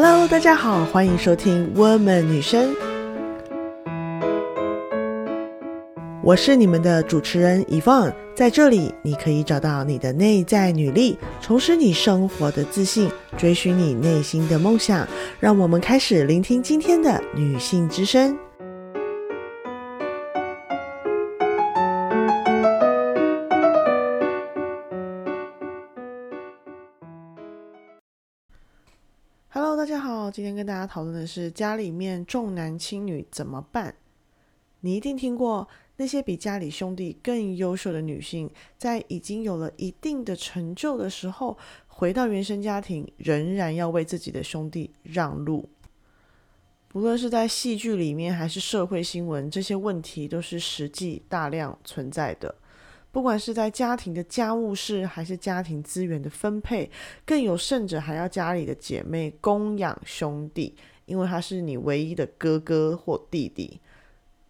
[0.00, 2.72] Hello，大家好，欢迎收听 Woman 女生，
[6.22, 15.04] 我是你们的主持人 y v o n 在这里你可以找到你的内在女力，重拾你生活的自信，追寻你内心的梦想。
[15.40, 18.38] 让我们开始聆听今天的女性之声。
[30.38, 33.92] 今天跟大家讨论的是家里面重男轻女怎么办？
[34.82, 45.68] 你一定听过那些比家里兄弟更优秀的女性，在已经有了一定的成就的时候，回到原生家庭，仍然要为自己的兄弟让路。
[46.86, 52.54] 不论是在戏剧里面，还是社会新闻，这些问题都是实际大量存在的。
[53.18, 56.88] 不管是在家庭的家务事，还是家庭资源的分配，
[57.26, 60.72] 更有甚者还要家里的姐妹供养兄弟，
[61.04, 63.80] 因为他是你唯一的哥哥或弟弟。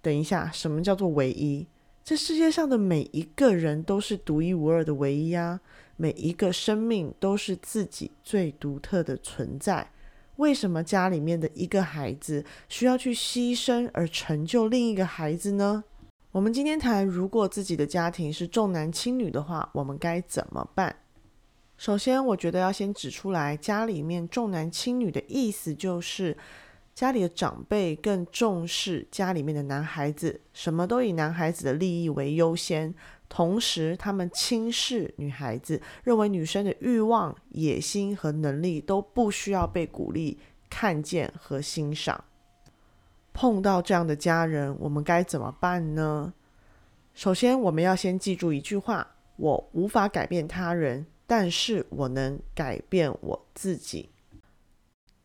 [0.00, 1.66] 等一下，什么叫做唯一？
[2.04, 5.60] 这世界上的每一个人都是独一无二的唯一啊！
[5.96, 9.90] 每一个生命都是自己最独特的存在。
[10.36, 15.82] 为什么家里面的一个孩子需要去牺牲而成就另一个孩子呢？
[16.32, 20.96] 我们今天谈，如果自己的家庭是重男轻女的话，我们该怎么办？
[21.76, 26.36] 首先，我觉得要先指出来，家里面重男轻女的意思就是。
[26.94, 32.94] 家里的长辈更重视家里面的男孩子，什么都以男孩子的利益为优先。
[33.30, 40.38] 同时，他们轻视女孩子，认为女生的欲望、野心和能力都不需要被鼓励、
[40.68, 42.22] 看见和欣赏。
[43.32, 46.32] 碰到这样的家人，我们该怎么办呢？
[47.14, 54.10] 首先，我们要先记住一句话：我无法改变他人，但是我能改变我自己。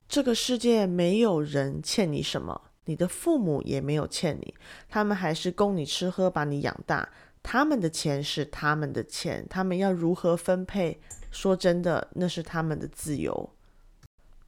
[0.08, 4.54] 这个世界没有人欠你什么，你的父母也没有欠你，
[4.88, 7.08] 他们还是供你吃喝，把你养大。
[7.44, 11.00] 他们的钱是他们的钱，他们要如何分配？
[11.32, 13.50] 说真的，那是他们的自由。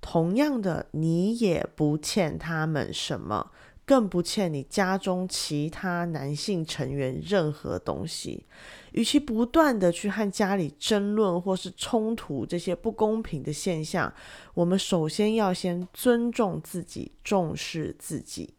[0.02, 3.52] 同样的，你也不欠他们什么。
[3.86, 8.46] 更不欠你家中其他男性成员任何东西。
[8.92, 14.14] 与其不断的去和家里争论或是冲突这些不公平的现象，
[14.54, 18.54] 我们首先要先尊重自己，重视自己。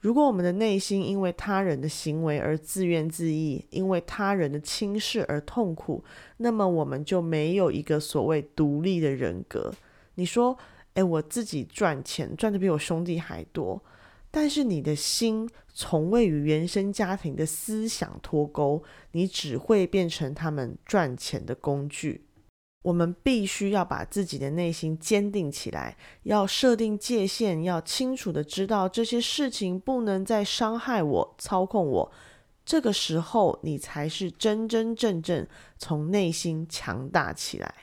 [0.00, 6.02] 如果我们的内心因为他人的行为而自怨自艾，因为他人的轻视而痛苦，
[6.38, 9.72] 那么我们就没有一个所谓独立的人格。
[10.14, 10.56] 你说，
[10.94, 13.82] 诶，我自己赚钱赚的比我兄弟还多。
[14.32, 18.82] 但是你的心从未与原生家庭的思想脱钩，
[19.12, 22.26] 你只会变成他们赚钱的工具。
[22.82, 32.12] 我们必须要把自己的内心坚定起来，要设定界限，要清楚的知道这些事情不能再伤害我、操控我。
[32.64, 35.46] 这个时候，你才是真真正正
[35.76, 37.74] 从内心强大起来。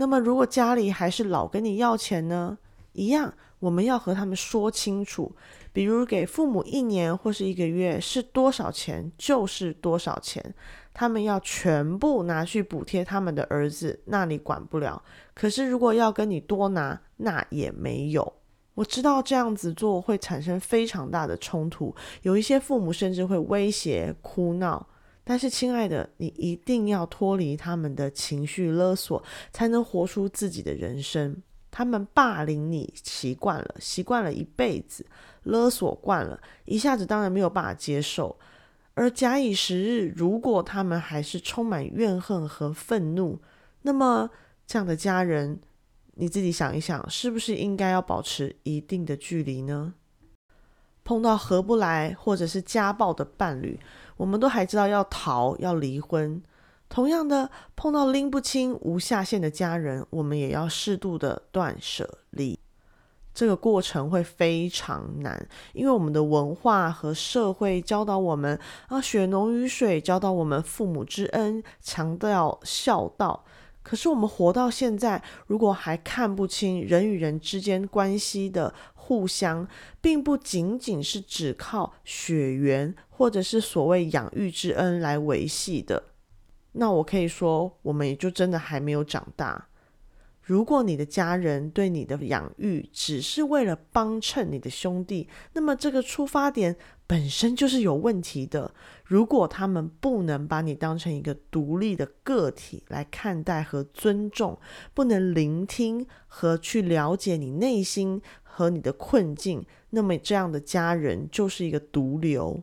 [0.00, 2.56] 那么，如果家里还是老跟你要钱呢？
[2.92, 5.34] 一样，我们要和他们说清楚。
[5.72, 10.54] 比如给父母一年或是一个月是多少钱就是多少钱，
[10.94, 15.02] 他们要全部拿去补贴他们的儿子，那你管不了。
[15.34, 18.32] 可是如果要跟你多拿，那也没有。
[18.74, 21.92] 我知道这样子做会产生非常大的冲突，
[22.22, 24.86] 有一些父母甚至会威胁、哭闹。
[25.28, 29.22] 但是亲爱的，你一定要脱离他们的情绪勒索，
[29.52, 31.42] 才能活出自己的人生。
[31.70, 35.04] 他们霸凌你习惯了，习惯了一辈子，
[35.42, 38.38] 勒索惯了，一下子当然没有办法接受。
[38.94, 43.38] 而假以时日，如果他们还是充满怨恨和愤怒，
[43.82, 44.30] 那么
[44.66, 45.60] 这样的家人，
[46.14, 49.92] 你自己想一想，是不是应该要保持一定的距离呢？
[51.08, 53.80] 碰到合不来或者是家暴的伴侣，
[54.18, 56.42] 我们都还知道要逃，要离婚。
[56.86, 62.58] 同样的，碰到拎不清、无下限的家人，我们也要适度的断舍离。
[63.32, 73.46] 这个过程会非常难，因为我们的文化和社会教导我们啊，血浓于水，教导我们父母之恩，强调孝道。
[73.82, 78.74] 可是我们活到现在，如果还看不清人与人之间关系的
[79.08, 79.66] 互相，
[80.02, 86.10] 并不仅仅是只靠血缘或者是所谓养育之恩来维系的。
[86.72, 89.68] 那我可以说，我们也就真的还没有长大。
[90.42, 96.74] 如果你的家人对你的养育只是为了帮衬你的兄弟，那么这个出发点
[97.06, 98.72] 本身就是有问题的。
[99.04, 104.58] 如果他们不能把你当成一个独立的个体来看待和尊重，
[104.94, 108.22] 不能聆听和去了解你内心
[108.58, 112.60] 和你的困境，那么这样的家人就是一个毒瘤。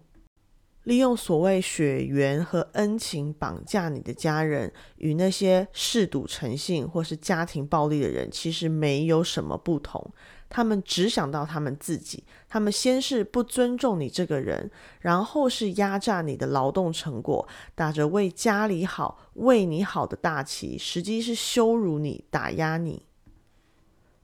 [0.83, 10.11] 利用所谓血缘和恩情绑架你的家人，与那些嗜赌成性或是家庭暴力的人，其实没有什么不同。
[10.49, 14.69] 他们只想到他们自己，他们先是不尊重你这个人，
[14.99, 23.03] 然后是压榨你的劳动成果，打着为家里好、为你好的大旗，实际是羞辱你、打压你。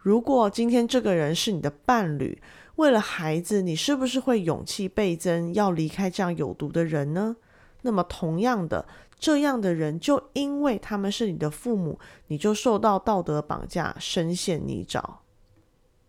[0.01, 2.42] 如果今天这个人是你的伴侣，
[2.77, 7.36] 为了孩子，你是不是会勇气倍增，要离开这样有毒的人呢？
[7.83, 8.88] 那么，同样的，
[9.19, 15.03] 这样的人就因为他们是你的父母，你就受到道德绑架，深陷泥沼。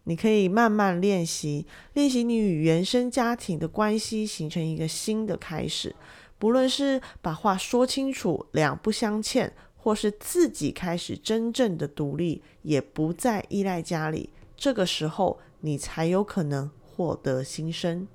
[0.04, 5.94] 你可以慢慢练习，练习你与原生家庭的关系，形成一个新的开始。
[6.38, 14.31] 不论是把话说清楚，两不相欠，或是自己开始真正的独立，也不再依赖家里。
[14.56, 15.38] 这个时候。
[15.64, 18.08] 你才有可能获得新生。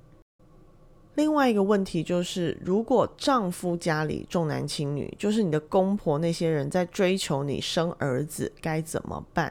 [1.14, 9.50] 另外一个问题就是，如果丈夫家里重男轻女，就是你的公婆那些人在追求你生儿子，该怎么办？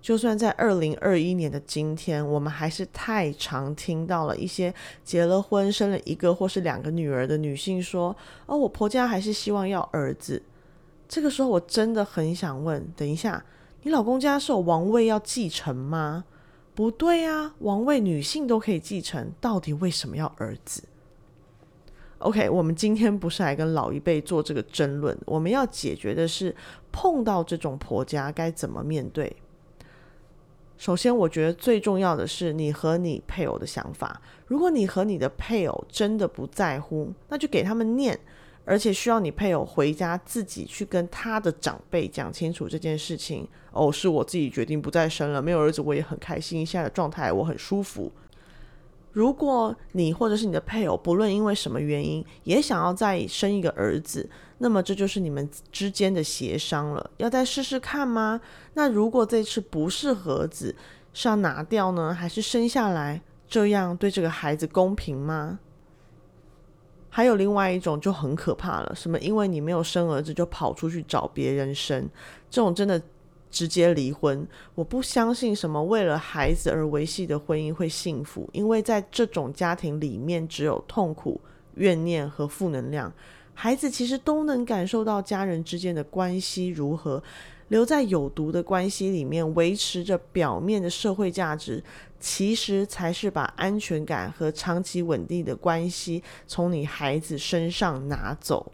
[0.00, 4.72] 就算在二零二一年的今天，我们还是太常听到了一些
[5.04, 8.16] 结了婚、生了一个或是两个女儿的女性说
[8.48, 10.42] ：“哦，我婆家还是希望要儿子。”
[11.08, 13.42] 这个时候，我真的很想问：等一下，
[13.82, 16.24] 你老公家是有王位要继承吗？
[16.74, 20.84] 不对啊，王位女性都可以继承，到底为什么要儿子
[22.18, 26.54] ？OK，我们今天不是来跟老一辈做这个争论，我们要解决的是
[26.92, 29.34] 碰到这种婆家该怎么面对。
[30.76, 34.20] 首先，我觉得最重要的是你和你配偶的想法。
[34.46, 38.20] 如果你和你的配偶真的不在乎，那就给他们念。
[38.68, 43.48] 而且需要你配偶回家自己去跟他的长辈讲清楚这件事情。
[43.72, 48.12] 哦，是我自己决定不再生了，没有儿子我也很开心，现在的状态我很舒服。
[49.12, 54.28] 如果你或者是你的配偶，不论因为什么原因，也想要再生一个儿子，
[54.58, 57.10] 那么这就是你们之间的协商了。
[57.16, 58.38] 要再试试看吗？
[58.74, 60.76] 那如果这次不是儿子，
[61.14, 63.22] 是要拿掉呢，还是生下来？
[63.48, 65.58] 这样对这个孩子公平吗？
[67.10, 69.18] 还有另外一种就很可怕了，什么？
[69.20, 72.08] 因为你没有生儿子，就跑出去找别人生，
[72.50, 73.00] 这种真的
[73.50, 74.46] 直接离婚。
[74.74, 81.40] 我不相信什么为了孩子而维系的婚姻会幸福，因为在这种家庭里面只有痛苦、
[81.76, 83.12] 怨念和负能量。
[83.54, 87.22] 孩子其实都能感受到家人之间的关系如何。
[87.68, 91.84] 留在有毒的关系里面，维持着表面的社会价值，
[92.20, 98.72] 其实才是把安全感和长期稳定的关系从你孩子身上拿走。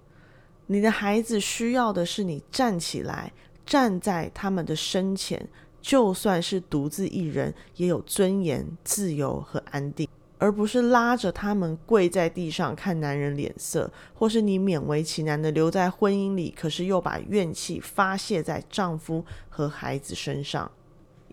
[0.67, 3.33] 你的孩子需要的是你站起来，
[3.67, 5.47] 站在他们的身前，
[5.83, 10.09] 就算是独自一人，也有尊严、自由和安定。
[10.39, 20.71] 而不是拉着他们跪在地上看男人脸色，或是你勉为其难的留在婚姻里，可是又把怨气发泄在丈夫和孩子身上。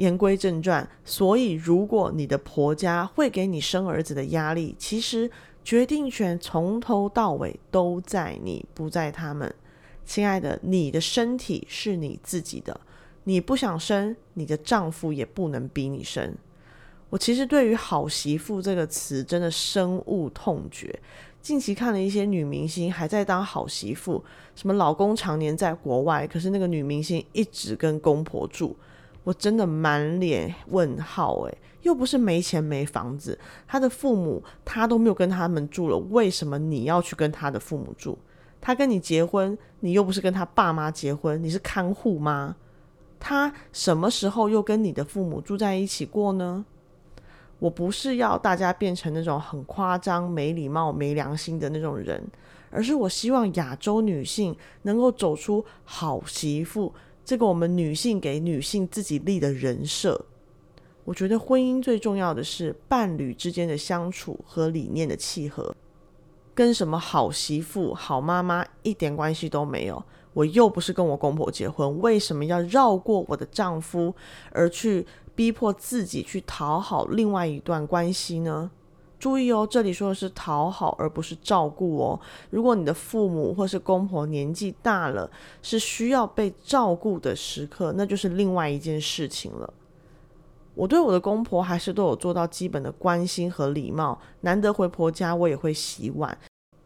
[0.02, 5.30] 言归正传，所以如果你的婆家会给你生儿子的压力，其实
[5.64, 9.54] 决定权从头到尾都在你，不在他们。
[10.04, 12.82] 亲爱的，你的身体是你自己的，
[13.26, 16.36] 你不想生，你的丈夫也不能逼你生。
[17.12, 21.00] 我其实对于“好媳妇”这个词真的深恶痛绝。
[21.42, 24.24] 近期看了一些女明星还在当好媳妇，
[24.56, 28.76] 什么老公常年在国外，可是那个女明星一直跟公婆住，
[29.24, 31.42] 我真的满脸问号。
[31.44, 33.38] 诶，又不是没钱没房子，
[33.68, 38.18] 他的父母他都没有跟他们住了，为什么你要去跟他的父母住？
[38.60, 42.56] 他跟你结婚，你又不是跟他爸妈结婚，你是看护吗？
[43.20, 46.66] 他什么时候又跟你的父母住在一起过呢？
[47.60, 52.24] 我不是要大家变成那种很夸张、没礼貌、没良心的那种人，
[52.72, 56.92] 而是我希望亚洲女性能够走出好媳妇
[57.24, 60.26] 这个我们女性给女性自己立的人设。
[61.04, 65.76] 我觉得婚姻最重要的是伴侣之间的相处和理念的契合，
[66.54, 70.04] 跟什么好媳妇、好妈妈一点关系都没有。
[70.34, 74.14] 我又不是跟我公婆结婚，为什么要绕过我的丈夫
[74.52, 75.06] 而去？
[75.34, 78.70] 逼迫自己去讨好另外一段关系呢？
[79.22, 82.20] 注意哦，这里说的是讨好，而不是照顾哦。
[82.50, 85.30] 如果你的父母或是公婆年纪大了，
[85.62, 89.72] 是需要被照顾的时刻，那就是另外一件事情了。
[90.74, 96.36] 我对我的公婆还是都有做到基本的关心和礼貌，难得回婆家，我也会洗碗。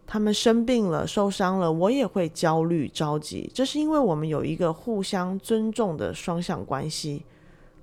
[0.05, 3.49] 他们生病了、受伤了，我也会焦虑着急。
[3.53, 7.23] 这是因为我们有一个互相尊重的双向关系。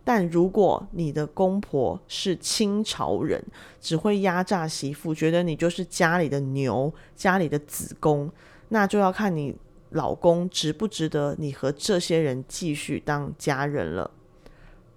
[0.05, 3.43] 但如果你的公婆是清朝人，
[3.81, 8.31] 只会压榨媳妇，觉得你就是家里的牛、家里的子宫，
[8.71, 9.55] 那就要看你
[9.91, 14.11] 老公值不值得你和这些人继续当家人了。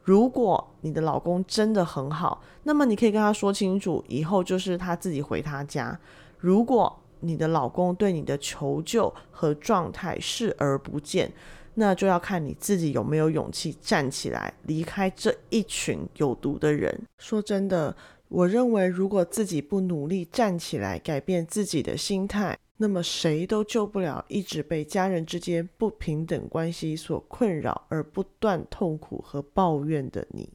[0.04, 6.00] 如果你的老公真的很好，那么你可以跟他说清楚，以后就是他自己回他家。
[6.38, 11.32] 如果你的老公对你的求救和状态视而不见，
[11.76, 17.00] 那就要看你自己有没有勇气站起来，离开这一群有毒的人。
[17.20, 17.96] 说真的，
[18.30, 30.50] 我认为如果自己不努力站起来，改变自己的心态，那么谁都救不了一直被家人之间不平等关系所困扰而不断痛苦和抱怨的你。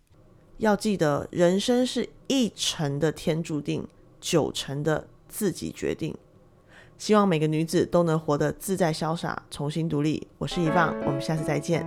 [0.59, 3.87] 要记得，人生是一成的天注定，
[4.21, 6.15] 九成的自己决定。
[7.00, 10.28] 希望每个女子都能活得自在潇洒，重新独立。
[10.37, 11.83] 我是遗忘，我们下次再见。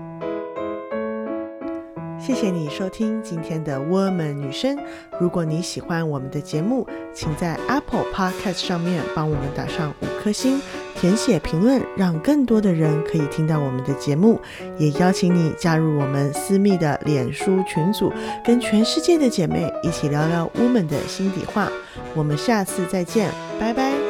[2.19, 4.75] 谢谢你收听今天的 Woman 女生。
[5.19, 10.59] 如果你喜欢我们的节目，请在 Apple Podcast 上面帮我们打上五颗星，
[10.95, 14.41] 填写评论，让更多的人可以听到我们的节目。
[14.79, 18.11] 也邀请你加入我们私密的脸书群组，
[18.43, 21.69] 跟全世界的姐妹一起聊聊 Woman 的心底话。
[22.15, 23.29] 我们下次再见，
[23.59, 24.02] 拜拜。